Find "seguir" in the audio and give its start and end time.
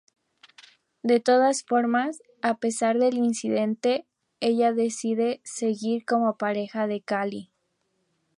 5.43-6.05